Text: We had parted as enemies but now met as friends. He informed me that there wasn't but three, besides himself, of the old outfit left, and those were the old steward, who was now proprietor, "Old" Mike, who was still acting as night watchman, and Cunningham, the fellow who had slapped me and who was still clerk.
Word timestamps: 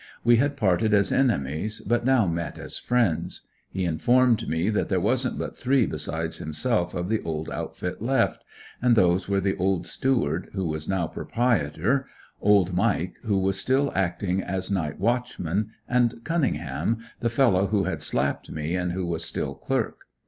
We 0.23 0.37
had 0.37 0.57
parted 0.57 0.95
as 0.95 1.11
enemies 1.11 1.79
but 1.79 2.03
now 2.03 2.25
met 2.25 2.57
as 2.57 2.79
friends. 2.79 3.41
He 3.69 3.85
informed 3.85 4.49
me 4.49 4.71
that 4.71 4.89
there 4.89 4.99
wasn't 4.99 5.37
but 5.37 5.55
three, 5.55 5.85
besides 5.85 6.39
himself, 6.39 6.95
of 6.95 7.07
the 7.07 7.21
old 7.21 7.51
outfit 7.51 8.01
left, 8.01 8.43
and 8.81 8.95
those 8.95 9.29
were 9.29 9.39
the 9.39 9.55
old 9.57 9.85
steward, 9.85 10.49
who 10.53 10.65
was 10.65 10.89
now 10.89 11.05
proprietor, 11.05 12.07
"Old" 12.41 12.73
Mike, 12.73 13.13
who 13.25 13.37
was 13.37 13.59
still 13.59 13.91
acting 13.93 14.41
as 14.41 14.71
night 14.71 14.99
watchman, 14.99 15.69
and 15.87 16.23
Cunningham, 16.23 16.97
the 17.19 17.29
fellow 17.29 17.67
who 17.67 17.83
had 17.83 18.01
slapped 18.01 18.49
me 18.49 18.75
and 18.75 18.93
who 18.93 19.05
was 19.05 19.23
still 19.23 19.53
clerk. 19.53 20.05